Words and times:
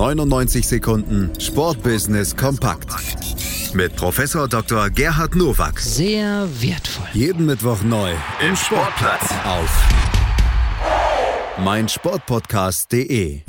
99 0.00 0.66
Sekunden 0.66 1.30
Sportbusiness 1.38 2.34
kompakt 2.34 2.88
mit 3.74 3.94
Professor 3.96 4.48
Dr. 4.48 4.88
Gerhard 4.88 5.36
Nowak. 5.36 5.78
Sehr 5.78 6.48
wertvoll. 6.62 7.06
Jeden 7.12 7.44
Mittwoch 7.44 7.82
neu 7.82 8.10
im 8.40 8.56
Sportplatz 8.56 9.30
auf 9.44 9.88
meinsportpodcast.de. 11.62 13.42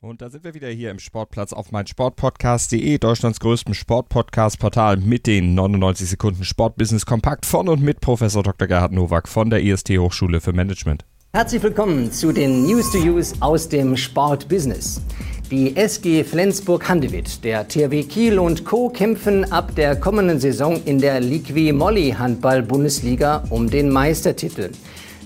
Und 0.00 0.22
da 0.22 0.30
sind 0.30 0.44
wir 0.44 0.54
wieder 0.54 0.68
hier 0.68 0.92
im 0.92 1.00
Sportplatz 1.00 1.52
auf 1.52 1.72
meinsportpodcast.de, 1.72 2.98
Deutschlands 2.98 3.40
größtem 3.40 3.74
Sportpodcast-Portal 3.74 4.98
mit 4.98 5.26
den 5.26 5.56
99 5.56 6.10
Sekunden 6.10 6.44
Sportbusiness 6.44 7.06
kompakt 7.06 7.44
von 7.44 7.68
und 7.68 7.82
mit 7.82 8.00
Professor 8.00 8.44
Dr. 8.44 8.68
Gerhard 8.68 8.92
Nowak 8.92 9.26
von 9.26 9.50
der 9.50 9.64
IST 9.64 9.88
Hochschule 9.98 10.40
für 10.40 10.52
Management. 10.52 11.04
Herzlich 11.34 11.62
willkommen 11.62 12.10
zu 12.10 12.32
den 12.32 12.64
News 12.64 12.90
to 12.90 12.96
Use 12.96 13.34
aus 13.40 13.68
dem 13.68 13.98
Sportbusiness. 13.98 15.02
Die 15.50 15.76
SG 15.76 16.24
Flensburg-Handewitt, 16.24 17.44
der 17.44 17.68
THW 17.68 18.02
Kiel 18.04 18.38
und 18.38 18.64
Co. 18.64 18.88
kämpfen 18.88 19.44
ab 19.52 19.74
der 19.74 19.94
kommenden 19.94 20.40
Saison 20.40 20.82
in 20.86 20.98
der 20.98 21.20
Liqui 21.20 21.70
Molly 21.72 22.14
Handball-Bundesliga 22.18 23.44
um 23.50 23.68
den 23.68 23.90
Meistertitel. 23.90 24.70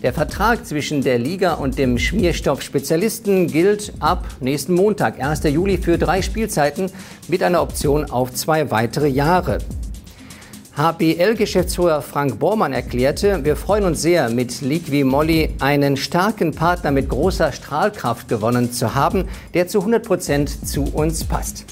Der 0.02 0.12
Vertrag 0.12 0.66
zwischen 0.66 1.02
der 1.02 1.20
Liga 1.20 1.54
und 1.54 1.78
dem 1.78 1.96
Schmierstoff-Spezialisten 1.96 3.46
gilt 3.46 3.92
ab 4.00 4.27
nächsten 4.41 4.74
Montag, 4.74 5.22
1. 5.22 5.44
Juli, 5.44 5.78
für 5.78 5.98
drei 5.98 6.20
Spielzeiten 6.20 6.91
mit 7.28 7.44
einer 7.44 7.62
Option 7.62 8.10
auf 8.10 8.34
zwei 8.34 8.72
weitere 8.72 9.06
Jahre. 9.06 9.58
HBL-Geschäftsführer 10.74 12.00
Frank 12.00 12.38
Bormann 12.38 12.72
erklärte, 12.72 13.44
wir 13.44 13.56
freuen 13.56 13.84
uns 13.84 14.00
sehr, 14.00 14.30
mit 14.30 14.62
Liqui 14.62 15.04
Molly 15.04 15.50
einen 15.60 15.98
starken 15.98 16.52
Partner 16.52 16.90
mit 16.90 17.10
großer 17.10 17.52
Strahlkraft 17.52 18.26
gewonnen 18.26 18.72
zu 18.72 18.94
haben, 18.94 19.28
der 19.52 19.68
zu 19.68 19.80
100 19.80 20.02
Prozent 20.02 20.66
zu 20.66 20.84
uns 20.84 21.24
passt. 21.24 21.66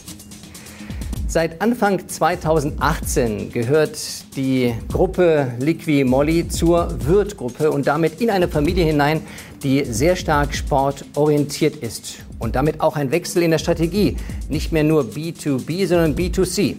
Seit 1.26 1.62
Anfang 1.62 2.08
2018 2.08 3.50
gehört 3.50 3.96
die 4.36 4.74
Gruppe 4.92 5.50
Liqui 5.60 6.04
Molly 6.04 6.48
zur 6.48 6.94
Wirth-Gruppe 7.06 7.70
und 7.70 7.86
damit 7.86 8.20
in 8.20 8.28
eine 8.28 8.48
Familie 8.48 8.84
hinein, 8.84 9.22
die 9.62 9.84
sehr 9.84 10.14
stark 10.14 10.54
sportorientiert 10.54 11.76
ist. 11.76 12.16
Und 12.38 12.54
damit 12.54 12.82
auch 12.82 12.96
ein 12.96 13.10
Wechsel 13.10 13.44
in 13.44 13.50
der 13.50 13.58
Strategie. 13.58 14.16
Nicht 14.50 14.72
mehr 14.72 14.84
nur 14.84 15.04
B2B, 15.04 15.86
sondern 15.86 16.14
B2C. 16.14 16.76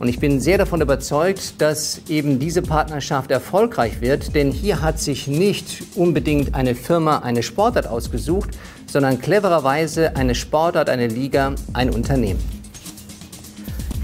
Und 0.00 0.08
ich 0.08 0.18
bin 0.18 0.40
sehr 0.40 0.56
davon 0.56 0.80
überzeugt, 0.80 1.60
dass 1.60 2.00
eben 2.08 2.38
diese 2.38 2.62
Partnerschaft 2.62 3.30
erfolgreich 3.30 4.00
wird, 4.00 4.34
denn 4.34 4.50
hier 4.50 4.80
hat 4.80 4.98
sich 4.98 5.28
nicht 5.28 5.82
unbedingt 5.94 6.54
eine 6.54 6.74
Firma 6.74 7.18
eine 7.18 7.42
Sportart 7.42 7.86
ausgesucht, 7.86 8.48
sondern 8.86 9.20
clevererweise 9.20 10.16
eine 10.16 10.34
Sportart, 10.34 10.88
eine 10.88 11.06
Liga, 11.06 11.54
ein 11.74 11.90
Unternehmen. 11.90 12.40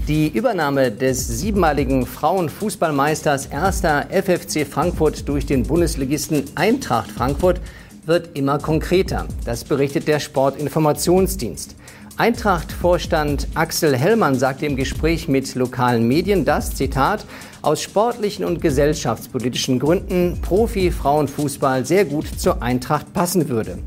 Die 0.07 0.27
Übernahme 0.27 0.91
des 0.91 1.27
siebenmaligen 1.39 2.05
Frauenfußballmeisters 2.05 3.49
1. 3.51 3.81
FFC 4.11 4.67
Frankfurt 4.67 5.27
durch 5.27 5.47
den 5.47 5.63
Bundesligisten 5.63 6.43
Eintracht 6.53 7.09
Frankfurt 7.09 7.59
wird 8.05 8.37
immer 8.37 8.59
konkreter. 8.59 9.25
Das 9.45 9.63
berichtet 9.63 10.07
der 10.07 10.19
Sportinformationsdienst. 10.19 11.75
Eintracht-Vorstand 12.17 13.47
Axel 13.53 13.95
Hellmann 13.95 14.33
sagte 14.33 14.65
im 14.65 14.75
Gespräch 14.75 15.27
mit 15.27 15.53
lokalen 15.53 16.07
Medien, 16.07 16.45
dass, 16.45 16.73
Zitat, 16.73 17.23
aus 17.61 17.79
sportlichen 17.79 18.43
und 18.43 18.59
gesellschaftspolitischen 18.59 19.77
Gründen 19.77 20.39
Profi-Frauenfußball 20.41 21.85
sehr 21.85 22.05
gut 22.05 22.27
zur 22.39 22.63
Eintracht 22.63 23.13
passen 23.13 23.49
würde. 23.49 23.77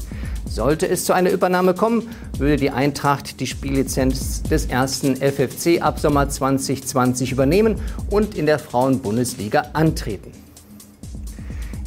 Sollte 0.48 0.89
es 0.89 1.05
zu 1.05 1.12
einer 1.12 1.31
Übernahme 1.31 1.75
kommen, 1.75 2.08
würde 2.39 2.56
die 2.56 2.70
Eintracht 2.70 3.41
die 3.41 3.48
Spiellizenz 3.48 4.45
des 4.45 4.67
ersten 4.67 5.17
FFC 5.17 5.83
ab 5.83 5.98
Sommer 5.98 6.28
2020 6.28 7.33
übernehmen 7.33 7.81
und 8.11 8.39
in 8.39 8.47
der 8.47 8.61
Frauenbundesliga 8.61 9.70
antreten. 9.73 10.31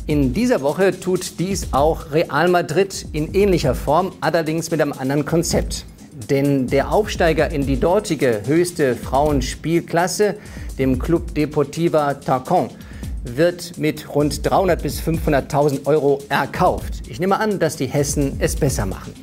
In 0.08 0.34
dieser 0.34 0.60
Woche 0.60 1.00
tut 1.00 1.40
dies 1.40 1.70
auch 1.72 2.12
Real 2.12 2.50
Madrid 2.50 3.06
in 3.14 3.34
ähnlicher 3.34 3.76
Form, 3.76 4.12
allerdings 4.20 4.72
mit 4.72 4.82
einem 4.82 4.92
anderen 4.92 5.24
Konzept. 5.24 5.86
Denn 6.30 6.68
der 6.68 6.92
Aufsteiger 6.92 7.52
in 7.52 7.66
die 7.66 7.80
dortige 7.80 8.42
höchste 8.46 8.96
Frauenspielklasse, 8.96 10.36
dem 10.78 11.00
Club 11.00 11.34
Deportiva 11.34 12.14
Tarcon, 12.14 12.70
wird 13.24 13.78
mit 13.78 14.14
rund 14.14 14.48
300 14.48 14.82
bis 14.82 15.00
500.000 15.02 15.86
Euro 15.86 16.22
erkauft. 16.30 17.04
Ich 17.08 17.20
nehme 17.20 17.40
an, 17.40 17.60
dass 17.60 17.78
die 17.78 17.88
Hessen 17.88 18.38
es 18.40 18.56
besser 18.56 18.86
machen. 18.86 19.14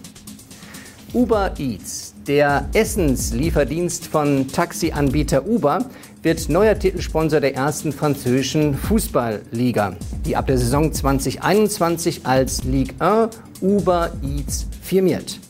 Uber 1.12 1.52
Eats, 1.58 2.14
der 2.26 2.68
Essenslieferdienst 2.72 4.06
von 4.06 4.46
Taxianbieter 4.48 5.46
Uber, 5.46 5.86
wird 6.22 6.48
neuer 6.48 6.78
Titelsponsor 6.78 7.40
der 7.40 7.56
ersten 7.56 7.92
französischen 7.92 8.74
Fußballliga, 8.74 9.96
die 10.24 10.36
ab 10.36 10.46
der 10.46 10.58
Saison 10.58 10.92
2021 10.92 12.26
als 12.26 12.62
Ligue 12.64 12.94
1 13.00 13.36
Uber 13.60 14.12
Eats 14.22 14.66
firmiert. 14.82 15.40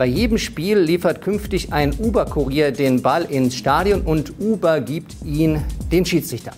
Bei 0.00 0.06
jedem 0.06 0.38
Spiel 0.38 0.78
liefert 0.78 1.20
künftig 1.20 1.74
ein 1.74 1.92
Uber-Kurier 1.92 2.72
den 2.72 3.02
Ball 3.02 3.24
ins 3.24 3.54
Stadion 3.54 4.00
und 4.00 4.32
Uber 4.40 4.80
gibt 4.80 5.14
ihn 5.26 5.60
den 5.92 6.06
Schiedsrichter. 6.06 6.52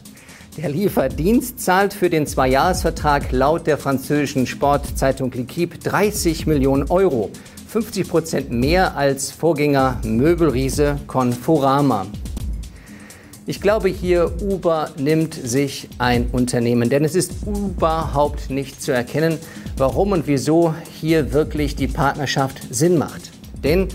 Der 0.57 0.69
Lieferdienst 0.69 1.59
zahlt 1.59 1.93
für 1.93 2.09
den 2.09 2.29
Zweijahresvertrag 2.29 3.33
laut 3.33 3.67
der 3.67 3.79
französischen 3.79 4.47
Sportzeitung 4.47 5.33
L'Equipe 5.33 5.83
30 5.83 6.47
Millionen 6.47 6.89
Euro. 6.89 7.33
50 7.67 8.09
Prozent 8.09 8.53
mehr 8.53 8.97
als 8.97 9.33
Vorgänger 9.33 10.01
Möbelriese 10.05 11.01
Conforama. 11.09 12.07
Ich 13.45 13.61
glaube 13.61 13.89
hier, 13.89 14.31
Uber 14.41 14.91
nimmt 14.97 15.35
sich 15.35 15.89
ein 15.99 16.29
Unternehmen, 16.31 16.89
denn 16.91 17.05
es 17.05 17.17
ist 17.17 17.33
überhaupt 17.45 18.51
nicht 18.51 18.81
zu 18.81 18.93
erkennen, 18.93 19.37
warum 19.77 20.13
und 20.13 20.29
wieso 20.29 20.77
hier 21.01 21.33
wirklich 21.33 21.75
die 21.75 21.89
Partnerschaft 21.89 22.63
Sinn 22.71 22.99
macht. 22.99 23.33
Denn 23.65 23.89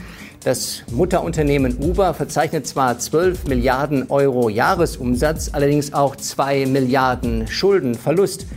das 0.44 0.84
Mutterunternehmen 0.92 1.78
Uber 1.78 2.14
verzeichnet 2.14 2.68
zwar 2.68 3.00
12 3.00 3.48
Milliarden 3.48 4.10
Euro 4.10 4.50
Jahresumsatz, 4.50 5.52
allerdings 5.54 5.94
auch 5.94 6.18
2 6.18 6.66
Milliarden 6.66 7.48
Schuldenverlust. 7.48 8.48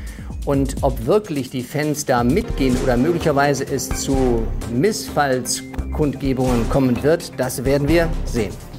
Und 0.44 0.76
ob 0.80 1.06
wirklich 1.06 1.50
die 1.50 1.62
Fans 1.62 2.04
da 2.04 2.24
mitgehen 2.24 2.76
oder 2.82 2.96
möglicherweise 2.96 3.64
es 3.64 3.88
zu 3.90 4.42
Missfallskundgebungen 4.74 6.68
kommen 6.68 7.00
wird, 7.04 7.32
das 7.36 7.64
werden 7.64 7.86
wir 7.86 8.08
sehen. 8.24 8.69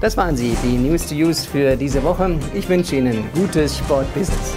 Das 0.00 0.16
waren 0.16 0.34
sie, 0.34 0.56
die 0.62 0.78
News 0.78 1.06
to 1.06 1.14
Use 1.14 1.46
für 1.46 1.76
diese 1.76 2.02
Woche. 2.02 2.38
Ich 2.54 2.66
wünsche 2.70 2.96
Ihnen 2.96 3.22
gutes 3.34 3.76
Sportbusiness. 3.76 4.56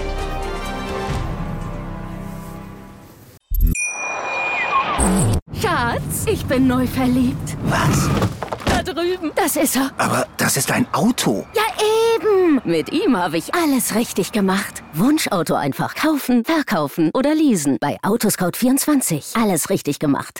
Schatz, 5.61 6.25
ich 6.27 6.45
bin 6.45 6.67
neu 6.67 6.87
verliebt. 6.87 7.57
Was? 7.65 8.09
Da 8.65 8.83
drüben. 8.83 9.31
Das 9.35 9.57
ist 9.57 9.75
er. 9.75 9.91
Aber 9.97 10.25
das 10.37 10.55
ist 10.55 10.71
ein 10.71 10.87
Auto. 10.93 11.45
Ja, 11.53 11.63
eben. 12.15 12.61
Mit 12.63 12.93
ihm 12.93 13.17
habe 13.17 13.37
ich 13.37 13.53
alles 13.53 13.95
richtig 13.95 14.31
gemacht. 14.31 14.81
Wunschauto 14.93 15.55
einfach 15.55 15.95
kaufen, 15.95 16.45
verkaufen 16.45 17.11
oder 17.13 17.35
leasen. 17.35 17.77
Bei 17.81 17.97
Autoscout24. 18.01 19.41
Alles 19.41 19.69
richtig 19.69 19.99
gemacht. 19.99 20.39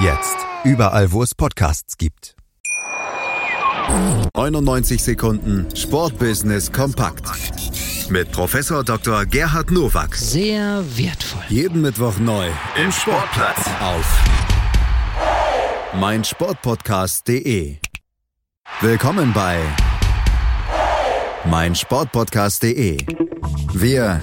Jetzt 0.00 0.38
überall, 0.64 1.12
wo 1.12 1.22
es 1.22 1.34
Podcasts 1.34 1.98
gibt. 1.98 2.34
99 4.34 5.02
Sekunden 5.02 5.66
Sportbusiness 5.76 6.72
kompakt 6.72 7.28
mit 8.08 8.32
Professor 8.32 8.82
Dr. 8.82 9.26
Gerhard 9.26 9.70
Nowak. 9.70 10.14
Sehr 10.14 10.82
wertvoll. 10.96 11.42
Jeden 11.50 11.82
Mittwoch 11.82 12.18
neu 12.18 12.48
im 12.82 12.90
Sportplatz 12.90 13.66
auf 13.80 14.22
meinsportpodcast.de. 16.00 17.76
Willkommen 18.80 19.34
bei 19.34 19.60
meinsportpodcast.de. 21.44 22.96
Wir 23.74 24.22